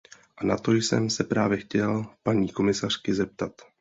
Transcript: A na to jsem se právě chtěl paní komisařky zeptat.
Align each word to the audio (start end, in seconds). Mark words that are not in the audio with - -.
A 0.37 0.45
na 0.45 0.57
to 0.57 0.71
jsem 0.73 1.09
se 1.09 1.23
právě 1.23 1.57
chtěl 1.57 2.05
paní 2.23 2.49
komisařky 2.49 3.13
zeptat. 3.13 3.61